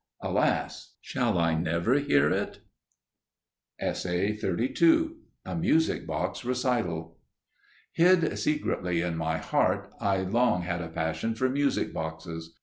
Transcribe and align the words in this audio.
Alas! 0.21 0.95
Shall 0.99 1.37
I 1.37 1.53
never 1.53 1.93
hear 1.99 2.31
it? 2.31 2.61
*A 3.79 5.55
Music 5.55 6.07
Box 6.07 6.43
Recital* 6.43 7.19
Hid 7.91 8.39
secretly 8.39 9.01
in 9.01 9.15
my 9.15 9.37
heart, 9.37 9.93
I 9.99 10.21
long 10.23 10.63
had 10.63 10.81
a 10.81 10.89
passion 10.89 11.35
for 11.35 11.49
music 11.49 11.93
boxes. 11.93 12.55